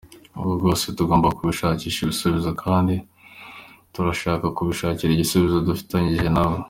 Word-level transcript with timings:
Ibyo 0.39 0.53
byose 0.61 0.85
tugomba 0.97 1.33
kubishakira 1.37 2.01
ibisubizo 2.05 2.51
kandi 2.63 2.95
turashaka 3.93 4.45
kubishakira 4.57 5.11
ibisubizo 5.13 5.57
dufatanyije 5.67 6.27
namwe”. 6.35 6.59